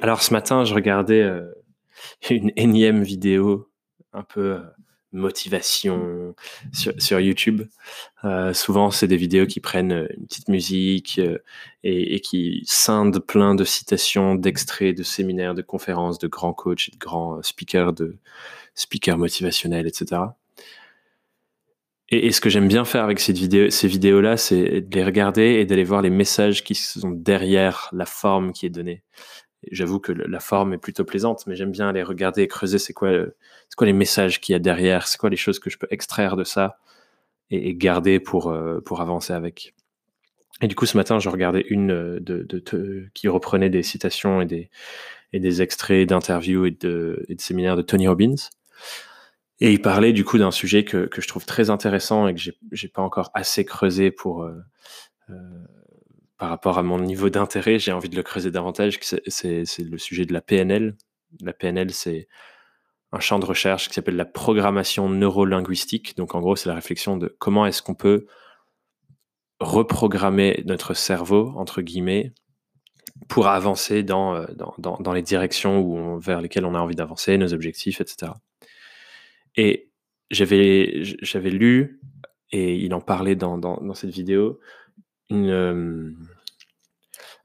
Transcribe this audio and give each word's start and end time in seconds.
Alors 0.00 0.22
ce 0.22 0.32
matin, 0.32 0.64
je 0.64 0.74
regardais 0.74 1.22
euh, 1.22 1.52
une 2.30 2.52
énième 2.56 3.02
vidéo 3.02 3.68
un 4.12 4.22
peu 4.22 4.52
euh, 4.52 4.60
motivation 5.10 6.34
sur, 6.72 7.18
YouTube. 7.18 7.62
Euh, 8.24 8.52
souvent, 8.52 8.90
c'est 8.90 9.08
des 9.08 9.16
vidéos 9.16 9.46
qui 9.46 9.58
prennent 9.60 10.06
une 10.16 10.26
petite 10.26 10.48
musique 10.48 11.20
et, 11.82 12.20
qui 12.20 12.62
scindent 12.66 13.18
plein 13.18 13.54
de 13.54 13.64
citations, 13.64 14.34
d'extraits 14.34 14.96
de 14.96 15.02
séminaires, 15.02 15.54
de 15.54 15.62
conférences, 15.62 16.18
de 16.18 16.28
grands 16.28 16.52
coachs, 16.52 16.90
de 16.92 16.98
grands 16.98 17.42
speakers, 17.42 17.94
de 17.94 18.18
speakers 18.74 19.18
motivationnels, 19.18 19.86
etc. 19.86 20.20
Et, 22.10 22.32
ce 22.32 22.40
que 22.40 22.48
j'aime 22.48 22.68
bien 22.68 22.84
faire 22.84 23.04
avec 23.04 23.20
ces 23.20 23.32
vidéos, 23.32 23.70
ces 23.70 23.88
vidéos-là, 23.88 24.36
c'est 24.36 24.80
de 24.82 24.96
les 24.96 25.04
regarder 25.04 25.54
et 25.60 25.66
d'aller 25.66 25.84
voir 25.84 26.02
les 26.02 26.10
messages 26.10 26.64
qui 26.64 26.74
sont 26.74 27.10
derrière 27.10 27.88
la 27.92 28.06
forme 28.06 28.52
qui 28.52 28.66
est 28.66 28.70
donnée. 28.70 29.02
J'avoue 29.70 29.98
que 29.98 30.12
la 30.12 30.40
forme 30.40 30.74
est 30.74 30.78
plutôt 30.78 31.04
plaisante, 31.04 31.46
mais 31.46 31.56
j'aime 31.56 31.72
bien 31.72 31.88
aller 31.88 32.02
regarder 32.02 32.42
et 32.42 32.48
creuser 32.48 32.78
c'est 32.78 32.92
quoi, 32.92 33.10
c'est 33.10 33.76
quoi 33.76 33.86
les 33.86 33.92
messages 33.92 34.40
qu'il 34.40 34.52
y 34.52 34.56
a 34.56 34.60
derrière, 34.60 35.08
c'est 35.08 35.18
quoi 35.18 35.30
les 35.30 35.36
choses 35.36 35.58
que 35.58 35.68
je 35.68 35.78
peux 35.78 35.88
extraire 35.90 36.36
de 36.36 36.44
ça 36.44 36.78
et, 37.50 37.74
garder 37.74 38.20
pour, 38.20 38.50
euh, 38.50 38.80
pour 38.80 39.00
avancer 39.00 39.32
avec. 39.32 39.74
Et 40.60 40.68
du 40.68 40.74
coup, 40.74 40.86
ce 40.86 40.96
matin, 40.96 41.18
je 41.18 41.28
regardais 41.28 41.64
une 41.70 41.90
euh, 41.90 43.08
qui 43.14 43.28
reprenait 43.28 43.70
des 43.70 43.82
citations 43.82 44.40
et 44.40 44.46
des, 44.46 44.70
et 45.32 45.40
des 45.40 45.62
extraits 45.62 46.08
d'interviews 46.08 46.66
et 46.66 46.70
de, 46.70 47.24
et 47.28 47.34
de 47.34 47.40
séminaires 47.40 47.76
de 47.76 47.82
Tony 47.82 48.06
Robbins. 48.06 48.36
Et 49.60 49.72
il 49.72 49.82
parlait 49.82 50.12
du 50.12 50.24
coup 50.24 50.38
d'un 50.38 50.52
sujet 50.52 50.84
que, 50.84 51.06
que, 51.06 51.20
je 51.20 51.26
trouve 51.26 51.46
très 51.46 51.68
intéressant 51.68 52.28
et 52.28 52.34
que 52.34 52.40
j'ai 52.70 52.88
pas 52.88 53.02
encore 53.02 53.32
assez 53.34 53.64
creusé 53.64 54.12
pour, 54.12 54.44
euh, 54.44 54.54
par 56.38 56.50
rapport 56.50 56.78
à 56.78 56.84
mon 56.84 57.00
niveau 57.00 57.30
d'intérêt, 57.30 57.80
j'ai 57.80 57.92
envie 57.92 58.08
de 58.08 58.16
le 58.16 58.22
creuser 58.22 58.52
davantage. 58.52 59.00
C'est 59.02 59.78
le 59.78 59.98
sujet 59.98 60.24
de 60.24 60.32
la 60.32 60.40
PNL. 60.40 60.96
La 61.40 61.52
PNL, 61.52 61.92
c'est 61.92 62.28
un 63.10 63.18
champ 63.18 63.40
de 63.40 63.44
recherche 63.44 63.88
qui 63.88 63.94
s'appelle 63.94 64.16
la 64.16 64.24
programmation 64.24 65.08
neurolinguistique. 65.08 66.16
Donc 66.16 66.36
en 66.36 66.40
gros, 66.40 66.54
c'est 66.54 66.68
la 66.68 66.76
réflexion 66.76 67.16
de 67.16 67.34
comment 67.40 67.66
est-ce 67.66 67.82
qu'on 67.82 67.96
peut 67.96 68.26
reprogrammer 69.58 70.62
notre 70.64 70.94
cerveau, 70.94 71.52
entre 71.56 71.82
guillemets, 71.82 72.32
pour 73.28 73.48
avancer 73.48 74.04
dans, 74.04 74.36
euh, 74.36 75.12
les 75.12 75.22
directions 75.22 75.80
où 75.80 76.20
vers 76.20 76.40
lesquelles 76.40 76.66
on 76.66 76.74
a 76.76 76.78
envie 76.78 76.94
d'avancer, 76.94 77.36
nos 77.36 77.52
objectifs, 77.52 78.00
etc. 78.00 78.30
Et 79.56 79.90
j'avais 80.30 81.50
lu, 81.50 82.00
et 82.52 82.76
il 82.76 82.94
en 82.94 83.00
parlait 83.00 83.34
dans 83.34 83.94
cette 83.94 84.10
vidéo, 84.10 84.60
une, 85.30 85.50
euh, 85.50 86.12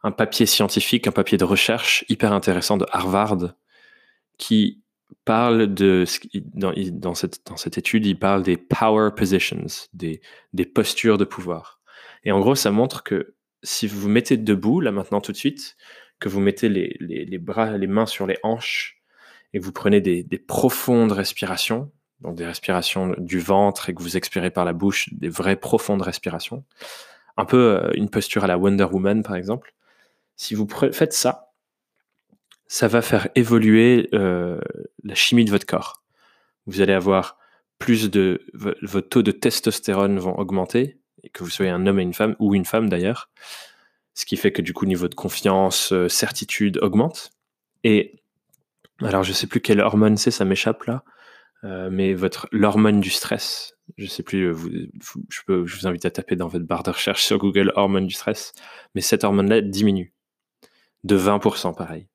un 0.03 0.11
papier 0.11 0.45
scientifique, 0.45 1.07
un 1.07 1.11
papier 1.11 1.37
de 1.37 1.45
recherche 1.45 2.05
hyper 2.09 2.33
intéressant 2.33 2.77
de 2.77 2.85
Harvard 2.91 3.53
qui 4.37 4.83
parle 5.25 5.73
de 5.73 6.05
dans, 6.53 6.73
dans, 6.91 7.13
cette, 7.13 7.45
dans 7.47 7.57
cette 7.57 7.77
étude, 7.77 8.05
il 8.05 8.19
parle 8.19 8.43
des 8.43 8.57
power 8.57 9.11
positions, 9.15 9.65
des, 9.93 10.21
des 10.53 10.65
postures 10.65 11.17
de 11.17 11.25
pouvoir. 11.25 11.79
Et 12.23 12.31
en 12.31 12.39
gros, 12.39 12.55
ça 12.55 12.71
montre 12.71 13.03
que 13.03 13.35
si 13.63 13.87
vous 13.87 13.99
vous 13.99 14.09
mettez 14.09 14.37
debout, 14.37 14.81
là 14.81 14.91
maintenant 14.91 15.21
tout 15.21 15.31
de 15.31 15.37
suite, 15.37 15.77
que 16.19 16.29
vous 16.29 16.39
mettez 16.39 16.69
les, 16.69 16.95
les, 16.99 17.25
les 17.25 17.37
bras, 17.37 17.77
les 17.77 17.87
mains 17.87 18.05
sur 18.05 18.27
les 18.27 18.37
hanches 18.43 19.01
et 19.53 19.59
que 19.59 19.65
vous 19.65 19.71
prenez 19.71 20.01
des, 20.01 20.23
des, 20.23 20.37
profondes 20.37 21.11
respirations, 21.11 21.91
donc 22.21 22.35
des 22.35 22.45
respirations 22.45 23.15
du 23.17 23.39
ventre 23.39 23.89
et 23.89 23.93
que 23.93 24.01
vous 24.01 24.17
expirez 24.17 24.49
par 24.49 24.65
la 24.65 24.73
bouche, 24.73 25.13
des 25.13 25.29
vraies 25.29 25.55
profondes 25.55 26.01
respirations, 26.01 26.63
un 27.37 27.45
peu 27.45 27.57
euh, 27.57 27.91
une 27.95 28.09
posture 28.09 28.43
à 28.43 28.47
la 28.47 28.57
Wonder 28.57 28.85
Woman 28.85 29.23
par 29.23 29.35
exemple. 29.35 29.73
Si 30.35 30.55
vous 30.55 30.67
faites 30.67 31.13
ça, 31.13 31.51
ça 32.67 32.87
va 32.87 33.01
faire 33.01 33.29
évoluer 33.35 34.09
euh, 34.13 34.59
la 35.03 35.15
chimie 35.15 35.45
de 35.45 35.51
votre 35.51 35.65
corps. 35.65 36.03
Vous 36.65 36.81
allez 36.81 36.93
avoir 36.93 37.37
plus 37.77 38.09
de 38.09 38.41
votre 38.53 39.09
taux 39.09 39.21
de 39.21 39.31
testostérone 39.31 40.17
vont 40.17 40.37
augmenter, 40.39 40.97
et 41.23 41.29
que 41.29 41.43
vous 41.43 41.49
soyez 41.49 41.71
un 41.71 41.85
homme 41.85 41.99
et 41.99 42.03
une 42.03 42.13
femme 42.13 42.35
ou 42.39 42.55
une 42.55 42.65
femme 42.65 42.89
d'ailleurs, 42.89 43.29
ce 44.13 44.25
qui 44.25 44.37
fait 44.37 44.51
que 44.51 44.61
du 44.61 44.73
coup 44.73 44.85
niveau 44.85 45.07
de 45.07 45.15
confiance, 45.15 45.91
euh, 45.91 46.07
certitude 46.07 46.79
augmente. 46.81 47.31
Et 47.83 48.21
alors 49.01 49.23
je 49.23 49.33
sais 49.33 49.47
plus 49.47 49.59
quelle 49.59 49.81
hormone 49.81 50.17
c'est, 50.17 50.31
ça 50.31 50.45
m'échappe 50.45 50.83
là, 50.85 51.03
mais 51.63 52.13
votre 52.13 52.47
l'hormone 52.51 52.99
du 52.99 53.09
stress, 53.09 53.77
je 53.97 54.05
sais 54.05 54.23
plus, 54.23 54.51
vous, 54.51 54.69
je, 55.29 55.41
peux, 55.45 55.61
vous 55.61 55.87
invite 55.87 56.05
à 56.05 56.11
taper 56.11 56.35
dans 56.35 56.47
votre 56.47 56.65
barre 56.65 56.83
de 56.83 56.91
recherche 56.91 57.23
sur 57.23 57.37
Google 57.37 57.71
hormone 57.75 58.07
du 58.07 58.13
stress, 58.13 58.53
mais 58.95 59.01
cette 59.01 59.23
hormone-là 59.23 59.61
diminue 59.61 60.13
de 61.03 61.17
20%, 61.17 61.75
pareil. 61.75 62.07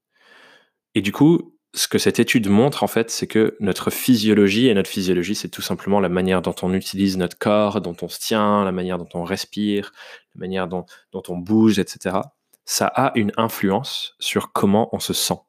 Et 0.94 1.02
du 1.02 1.12
coup, 1.12 1.54
ce 1.74 1.86
que 1.86 1.98
cette 1.98 2.18
étude 2.18 2.48
montre, 2.48 2.82
en 2.82 2.86
fait, 2.86 3.10
c'est 3.10 3.26
que 3.26 3.56
notre 3.60 3.90
physiologie, 3.90 4.68
et 4.68 4.74
notre 4.74 4.88
physiologie, 4.88 5.34
c'est 5.34 5.50
tout 5.50 5.62
simplement 5.62 6.00
la 6.00 6.08
manière 6.08 6.40
dont 6.42 6.54
on 6.62 6.72
utilise 6.72 7.18
notre 7.18 7.38
corps, 7.38 7.80
dont 7.80 7.96
on 8.02 8.08
se 8.08 8.18
tient, 8.18 8.64
la 8.64 8.72
manière 8.72 8.98
dont 8.98 9.08
on 9.14 9.24
respire, 9.24 9.92
la 10.34 10.40
manière 10.40 10.68
dont 10.68 10.86
on 11.12 11.36
bouge, 11.36 11.78
etc. 11.78 12.16
Ça 12.64 12.86
a 12.86 13.12
une 13.16 13.32
influence 13.36 14.14
sur 14.18 14.52
comment 14.52 14.88
on 14.92 15.00
se 15.00 15.12
sent, 15.12 15.40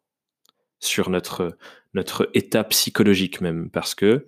sur 0.80 1.10
notre, 1.10 1.58
notre 1.94 2.30
état 2.34 2.64
psychologique 2.64 3.42
même, 3.42 3.70
parce 3.70 3.96
que 3.96 4.26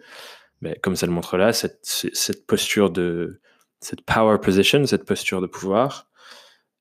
mais 0.62 0.78
comme 0.82 0.96
ça 0.96 1.08
le 1.08 1.12
montre 1.12 1.38
là, 1.38 1.54
cette, 1.54 2.46
posture 2.48 2.92
de 2.92 3.42
cette 3.80 4.02
power 4.02 4.38
position, 4.40 4.86
cette 4.86 5.06
posture 5.06 5.42
de 5.42 5.48
pouvoir, 5.48 6.08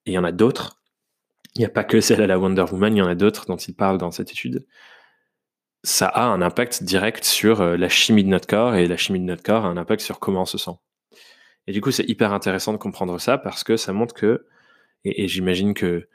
et 0.06 0.12
il 0.12 0.14
y 0.14 0.18
en 0.18 0.24
a 0.24 0.32
d'autres. 0.32 0.82
Il 1.56 1.60
n'y 1.60 1.64
a 1.66 1.70
pas 1.70 1.84
que 1.84 2.00
celle 2.00 2.22
à 2.22 2.26
la 2.26 2.38
Wonder 2.38 2.64
Woman, 2.70 2.94
il 2.94 2.98
y 2.98 3.02
en 3.02 3.08
a 3.08 3.14
d'autres 3.14 3.46
dont 3.46 3.56
il 3.56 3.74
parle 3.74 3.98
dans 3.98 4.10
cette 4.10 4.30
étude. 4.30 4.66
Ça 5.82 6.06
a 6.06 6.24
un 6.24 6.42
impact 6.42 6.84
direct 6.84 7.24
sur 7.24 7.62
euh, 7.62 7.76
la 7.76 7.88
chimie 7.88 8.22
de 8.22 8.28
notre 8.28 8.46
corps 8.46 8.74
et 8.74 8.86
la 8.86 8.98
chimie 8.98 9.18
de 9.18 9.24
notre 9.24 9.42
corps 9.42 9.64
a 9.64 9.68
un 9.68 9.78
impact 9.78 10.02
sur 10.02 10.20
comment 10.20 10.42
on 10.42 10.46
se 10.46 10.58
sent. 10.58 10.76
Et 11.66 11.72
du 11.72 11.80
coup, 11.80 11.90
c'est 11.90 12.04
hyper 12.04 12.32
intéressant 12.34 12.72
de 12.72 12.78
comprendre 12.78 13.18
ça 13.18 13.38
parce 13.38 13.64
que 13.64 13.76
ça 13.76 13.92
montre 13.92 14.14
que, 14.14 14.46
et 15.04 15.26
j'imagine 15.26 15.72
que, 15.72 16.06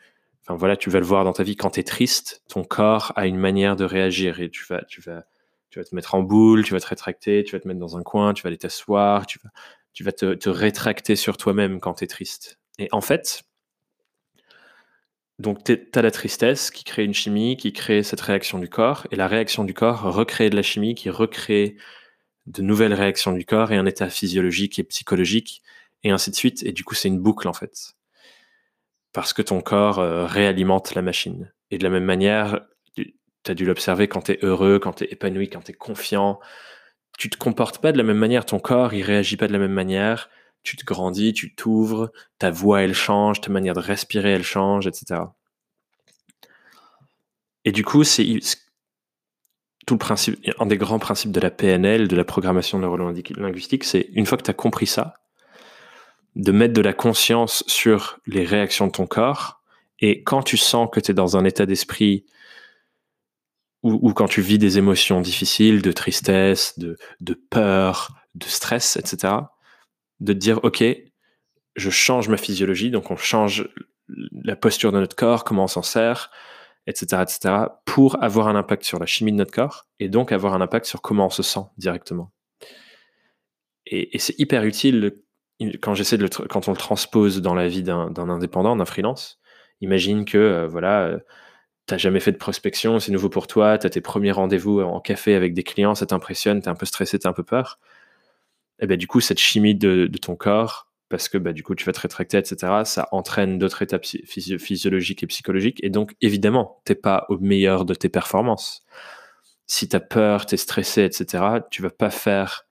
enfin 0.45 0.55
voilà, 0.55 0.77
tu 0.77 0.89
vas 0.89 0.99
le 0.99 1.05
voir 1.05 1.23
dans 1.23 1.33
ta 1.33 1.43
vie 1.43 1.55
quand 1.55 1.71
tu 1.71 1.79
es 1.79 1.83
triste, 1.83 2.43
ton 2.47 2.63
corps 2.63 3.13
a 3.15 3.25
une 3.25 3.37
manière 3.37 3.75
de 3.75 3.83
réagir 3.83 4.39
et 4.39 4.49
tu 4.49 4.63
vas, 4.69 4.83
tu 4.85 5.01
vas, 5.01 5.25
tu 5.69 5.79
vas 5.79 5.85
te 5.85 5.95
mettre 5.95 6.13
en 6.13 6.21
boule, 6.21 6.63
tu 6.63 6.73
vas 6.73 6.79
te 6.79 6.87
rétracter, 6.87 7.43
tu 7.43 7.55
vas 7.55 7.59
te 7.59 7.67
mettre 7.67 7.79
dans 7.79 7.97
un 7.97 8.03
coin, 8.03 8.33
tu 8.33 8.43
vas 8.43 8.47
aller 8.47 8.57
t'asseoir, 8.57 9.25
tu 9.25 9.39
vas, 9.43 9.49
tu 9.93 10.03
vas 10.03 10.11
te, 10.11 10.49
rétracter 10.49 11.15
sur 11.15 11.37
toi-même 11.37 11.79
quand 11.79 11.95
tu 11.95 12.03
es 12.03 12.07
triste. 12.07 12.59
Et 12.77 12.89
en 12.91 13.01
fait, 13.01 13.43
donc 15.39 15.63
tu 15.63 15.89
as 15.95 16.01
la 16.01 16.11
tristesse 16.11 16.69
qui 16.69 16.83
crée 16.83 17.03
une 17.05 17.13
chimie, 17.13 17.57
qui 17.57 17.73
crée 17.73 18.03
cette 18.03 18.21
réaction 18.21 18.59
du 18.59 18.69
corps, 18.69 19.07
et 19.11 19.15
la 19.15 19.27
réaction 19.27 19.63
du 19.63 19.73
corps 19.73 20.13
recrée 20.13 20.49
de 20.51 20.55
la 20.55 20.63
chimie, 20.63 20.93
qui 20.93 21.09
recrée 21.09 21.75
de 22.45 22.61
nouvelles 22.61 22.93
réactions 22.93 23.31
du 23.31 23.45
corps 23.45 23.71
et 23.71 23.77
un 23.77 23.85
état 23.87 24.09
physiologique 24.09 24.77
et 24.77 24.83
psychologique, 24.83 25.63
et 26.03 26.11
ainsi 26.11 26.29
de 26.29 26.35
suite. 26.35 26.63
Et 26.63 26.71
du 26.71 26.83
coup, 26.83 26.93
c'est 26.93 27.07
une 27.07 27.19
boucle 27.19 27.47
en 27.47 27.53
fait. 27.53 27.95
Parce 29.15 29.31
que 29.31 29.41
ton 29.41 29.61
corps 29.61 29.99
euh, 29.99 30.25
réalimente 30.25 30.93
la 30.93 31.01
machine. 31.01 31.53
Et 31.71 31.77
de 31.77 31.85
la 31.85 31.89
même 31.89 32.03
manière, 32.03 32.59
tu 32.95 33.15
as 33.47 33.53
dû 33.53 33.65
l'observer 33.65 34.09
quand 34.09 34.23
tu 34.23 34.33
es 34.33 34.39
heureux, 34.41 34.77
quand 34.77 34.91
tu 34.91 35.05
es 35.05 35.07
épanoui, 35.09 35.49
quand 35.49 35.61
tu 35.61 35.71
es 35.71 35.73
confiant. 35.73 36.37
Tu 37.17 37.29
te 37.29 37.37
comportes 37.37 37.77
pas 37.77 37.93
de 37.93 37.97
la 37.97 38.03
même 38.03 38.17
manière, 38.17 38.45
ton 38.45 38.59
corps, 38.59 38.93
il 38.93 39.03
réagit 39.03 39.37
pas 39.37 39.47
de 39.47 39.53
la 39.53 39.59
même 39.59 39.71
manière. 39.71 40.29
Tu 40.63 40.75
te 40.75 40.83
grandis, 40.83 41.31
tu 41.31 41.55
t'ouvres, 41.55 42.11
ta 42.39 42.51
voix, 42.51 42.81
elle 42.81 42.93
change, 42.93 43.39
ta 43.39 43.49
manière 43.51 43.73
de 43.73 43.79
respirer, 43.79 44.31
elle 44.31 44.43
change, 44.43 44.85
etc. 44.85 45.21
Et 47.63 47.71
du 47.71 47.85
coup, 47.85 48.03
c'est 48.03 48.25
tout 49.87 49.93
le 49.93 49.99
principe, 49.99 50.45
un 50.59 50.65
des 50.65 50.77
grands 50.77 50.99
principes 50.99 51.31
de 51.31 51.39
la 51.39 51.51
PNL, 51.51 52.09
de 52.09 52.15
la 52.17 52.25
programmation 52.25 52.79
neurolinguistique, 52.79 53.85
c'est 53.85 54.09
une 54.11 54.25
fois 54.25 54.37
que 54.37 54.43
tu 54.43 54.51
as 54.51 54.55
compris 54.55 54.87
ça, 54.87 55.13
de 56.35 56.51
mettre 56.51 56.73
de 56.73 56.81
la 56.81 56.93
conscience 56.93 57.63
sur 57.67 58.19
les 58.25 58.43
réactions 58.43 58.87
de 58.87 58.91
ton 58.91 59.07
corps. 59.07 59.61
Et 59.99 60.23
quand 60.23 60.43
tu 60.43 60.57
sens 60.57 60.89
que 60.91 60.99
tu 60.99 61.11
es 61.11 61.13
dans 61.13 61.37
un 61.37 61.45
état 61.45 61.65
d'esprit 61.65 62.25
ou, 63.83 64.13
quand 64.13 64.27
tu 64.27 64.41
vis 64.41 64.57
des 64.57 64.79
émotions 64.79 65.21
difficiles, 65.21 65.83
de 65.83 65.91
tristesse, 65.91 66.79
de, 66.79 66.97
de 67.19 67.33
peur, 67.35 68.15
de 68.33 68.45
stress, 68.45 68.97
etc., 68.97 69.33
de 70.21 70.33
te 70.33 70.37
dire, 70.39 70.59
OK, 70.63 70.83
je 71.75 71.89
change 71.91 72.27
ma 72.27 72.37
physiologie, 72.37 72.89
donc 72.89 73.11
on 73.11 73.15
change 73.15 73.69
la 74.43 74.55
posture 74.55 74.91
de 74.91 74.99
notre 74.99 75.15
corps, 75.15 75.43
comment 75.43 75.65
on 75.65 75.67
s'en 75.67 75.83
sert, 75.83 76.31
etc., 76.87 77.23
etc., 77.23 77.55
pour 77.85 78.23
avoir 78.23 78.47
un 78.47 78.55
impact 78.55 78.83
sur 78.83 78.99
la 78.99 79.05
chimie 79.05 79.31
de 79.31 79.37
notre 79.37 79.51
corps 79.51 79.85
et 79.99 80.09
donc 80.09 80.31
avoir 80.31 80.53
un 80.53 80.61
impact 80.61 80.85
sur 80.85 81.01
comment 81.01 81.27
on 81.27 81.31
se 81.31 81.43
sent 81.43 81.65
directement. 81.77 82.31
Et, 83.85 84.17
c'est 84.17 84.37
hyper 84.39 84.63
utile 84.63 85.21
quand 85.81 85.93
j'essaie 85.93 86.17
de 86.17 86.27
quand 86.27 86.67
on 86.67 86.71
le 86.71 86.77
transpose 86.77 87.41
dans 87.41 87.55
la 87.55 87.67
vie 87.67 87.83
d'un 87.83 88.29
indépendant, 88.29 88.75
d'un 88.75 88.85
freelance. 88.85 89.39
Imagine 89.81 90.25
que 90.25 90.37
euh, 90.37 90.67
voilà, 90.67 91.05
euh, 91.05 91.19
t'as 91.85 91.97
jamais 91.97 92.19
fait 92.19 92.31
de 92.31 92.37
prospection, 92.37 92.99
c'est 92.99 93.11
nouveau 93.11 93.29
pour 93.29 93.47
toi, 93.47 93.77
tu 93.77 93.87
as 93.87 93.89
tes 93.89 94.01
premiers 94.01 94.31
rendez-vous 94.31 94.81
en 94.81 94.99
café 95.01 95.35
avec 95.35 95.53
des 95.53 95.63
clients, 95.63 95.95
ça 95.95 96.05
t'impressionne, 96.05 96.61
tu 96.61 96.67
es 96.67 96.69
un 96.69 96.75
peu 96.75 96.85
stressé, 96.85 97.19
tu 97.19 97.27
un 97.27 97.33
peu 97.33 97.43
peur. 97.43 97.79
Et 98.79 98.85
eh 98.85 98.87
ben 98.87 98.97
du 98.97 99.07
coup, 99.07 99.21
cette 99.21 99.39
chimie 99.39 99.75
de, 99.75 100.09
ton 100.21 100.35
corps 100.35 100.87
parce 101.09 101.29
que 101.29 101.37
bah, 101.37 101.53
du 101.53 101.63
coup, 101.63 101.75
tu 101.75 101.85
vas 101.85 101.93
te 101.93 102.01
rétracter, 102.01 102.37
etc. 102.37 102.83
Ça 102.85 103.07
entraîne 103.11 103.59
d'autres 103.59 103.81
étapes 103.81 104.05
physiologiques 104.05 105.23
et 105.23 105.27
psychologiques. 105.27 105.79
Et 105.83 105.89
donc, 105.89 106.15
évidemment, 106.21 106.81
tu 106.85 106.91
n'es 106.91 106.95
pas 106.95 107.25
au 107.29 107.37
meilleur 107.37 107.85
de 107.85 107.93
tes 107.93 108.09
performances. 108.09 108.83
Si 109.67 109.87
tu 109.89 109.95
as 109.95 109.99
peur, 109.99 110.45
tu 110.45 110.55
es 110.55 110.57
stressé, 110.57 111.03
etc., 111.03 111.43
tu 111.71 111.81
vas 111.81 111.89
pas 111.89 112.09
faire 112.09 112.65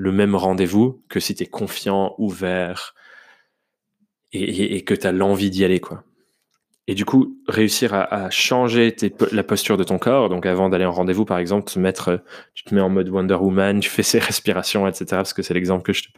le 0.00 0.12
même 0.12 0.34
rendez-vous 0.34 1.02
que 1.08 1.20
si 1.20 1.34
tu 1.34 1.42
es 1.42 1.46
confiant, 1.46 2.14
ouvert 2.18 2.94
et, 4.32 4.84
que 4.84 4.94
tu 4.94 5.06
as 5.06 5.12
l'envie 5.12 5.50
d'y 5.50 5.64
aller. 5.64 5.80
quoi. 5.80 6.04
Et 6.86 6.94
du 6.94 7.04
coup, 7.04 7.36
réussir 7.46 7.92
à, 7.94 8.30
changer 8.30 8.94
la 9.32 9.42
posture 9.42 9.76
de 9.76 9.84
ton 9.84 9.98
corps. 9.98 10.28
Donc, 10.28 10.46
avant 10.46 10.68
d'aller 10.68 10.84
en 10.84 10.92
rendez-vous, 10.92 11.24
par 11.24 11.38
exemple, 11.38 11.70
te 11.70 11.78
mettre, 11.78 12.22
tu 12.54 12.64
te 12.64 12.74
mets 12.74 12.80
en 12.80 12.88
mode 12.88 13.08
Wonder 13.08 13.34
Woman, 13.34 13.80
tu 13.80 13.90
fais 13.90 14.02
ses 14.02 14.18
respirations, 14.18 14.86
etc. 14.86 15.04
Parce 15.10 15.34
que 15.34 15.42
c'est 15.42 15.54
l'exemple 15.54 15.82
que 15.82 15.92
je 15.92 16.04
te, 16.04 16.10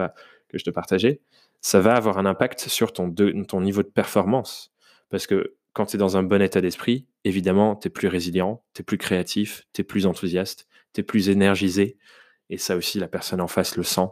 que 0.48 0.58
je 0.58 0.64
te 0.64 0.70
partageais 0.70 1.20
ça 1.62 1.80
va 1.80 1.94
avoir 1.94 2.18
un 2.18 2.26
impact 2.26 2.68
sur 2.68 2.92
ton, 2.92 3.14
ton 3.48 3.60
niveau 3.60 3.82
de 3.82 3.88
performance. 3.88 4.74
Parce 5.08 5.26
que 5.26 5.56
quand 5.72 5.86
tu 5.86 5.96
es 5.96 5.98
dans 5.98 6.16
un 6.16 6.22
bon 6.22 6.42
état 6.42 6.60
d'esprit, 6.60 7.06
évidemment, 7.24 7.76
tu 7.76 7.86
es 7.86 7.90
plus 7.90 8.08
résilient, 8.08 8.62
tu 8.74 8.82
es 8.82 8.84
plus 8.84 8.98
créatif, 8.98 9.64
tu 9.72 9.80
es 9.80 9.84
plus 9.84 10.04
enthousiaste, 10.04 10.66
tu 10.92 11.00
es 11.00 11.04
plus 11.04 11.30
énergisé. 11.30 11.96
Et 12.52 12.58
ça 12.58 12.76
aussi, 12.76 12.98
la 12.98 13.08
personne 13.08 13.40
en 13.40 13.48
face 13.48 13.76
le 13.76 13.82
sent. 13.82 14.08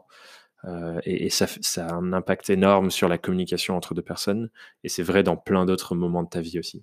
Euh, 0.64 0.98
et, 1.04 1.28
ça, 1.28 1.46
a 1.76 1.92
un 1.92 2.14
impact 2.14 2.48
énorme 2.48 2.90
sur 2.90 3.06
la 3.06 3.19
communication 3.19 3.76
entre 3.76 3.92
deux 3.92 4.00
personnes. 4.00 4.48
Et 4.82 4.88
c'est 4.88 5.02
vrai 5.02 5.22
dans 5.22 5.37
plein 5.37 5.66
d'autres 5.66 5.94
moments 5.94 6.22
de 6.22 6.28
ta 6.31 6.40
vie 6.40 6.58
aussi. 6.58 6.82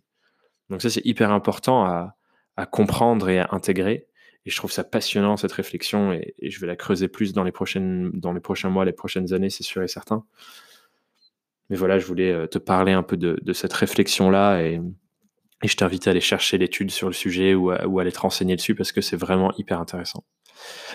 Donc 0.70 0.84
ça, 0.84 0.92
c'est 0.92 1.04
hyper 1.04 1.32
important 1.32 1.84
à, 1.84 2.16
comprendre 2.72 3.28
et 3.30 3.40
à 3.40 3.50
intégrer. 3.54 4.08
Et 4.46 4.52
je 4.52 4.56
trouve 4.56 4.72
ça 4.72 4.84
passionnant, 4.84 5.36
cette 5.36 5.52
réflexion, 5.52 6.14
et, 6.14 6.36
je 6.44 6.60
vais 6.60 6.68
la 6.68 6.76
creuser 6.76 7.08
plus 7.08 7.34
dans 7.34 7.44
les, 7.44 7.52
prochaines, 7.52 8.12
dans 8.14 8.34
les 8.34 8.40
prochains 8.40 8.70
mois, 8.70 8.86
les 8.86 8.94
prochaines 8.94 9.34
années, 9.34 9.50
c'est 9.50 9.64
sûr 9.64 9.82
et 9.82 9.88
certain. 9.88 10.26
Mais 11.72 11.76
voilà, 11.76 11.98
je 11.98 12.06
voulais 12.06 12.32
euh, 12.32 12.46
te 12.46 12.60
parler 12.60 12.92
un 12.92 13.04
peu 13.04 13.18
de, 13.18 13.54
cette 13.54 13.74
réflexion-là, 13.74 14.62
je 15.64 15.76
t'invite 15.76 16.08
à 16.08 16.12
aller 16.12 16.22
chercher 16.22 16.58
l'étude 16.58 16.92
sur 16.92 17.08
le 17.08 17.14
sujet 17.14 17.56
ou 17.56 17.72
à, 17.72 17.82
aller 18.00 18.12
te 18.12 18.20
renseigner 18.20 18.56
dessus, 18.56 18.76
parce 18.76 18.92
que 18.92 19.02
c'est 19.02 19.18
vraiment 19.18 19.54
hyper 19.58 19.80
intéressant. 19.80 20.26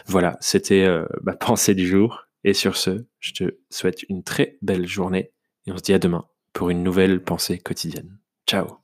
Voilà, 0.06 0.36
c'était 0.40 0.84
euh, 0.84 1.06
ma 1.22 1.34
pensée 1.34 1.74
du 1.74 1.86
jour. 1.86 2.26
Et 2.44 2.54
sur 2.54 2.76
ce, 2.76 3.06
je 3.20 3.32
te 3.32 3.44
souhaite 3.70 4.02
une 4.08 4.24
très 4.24 4.58
belle 4.62 4.86
journée, 4.86 5.32
et 5.66 5.72
on 5.72 5.76
se 5.76 5.82
dit 5.82 5.94
à 5.94 6.00
demain 6.00 6.26
pour 6.52 6.70
une 6.70 6.82
nouvelle 6.82 7.22
pensée 7.22 7.58
quotidienne. 7.58 8.18
Ciao 8.48 8.81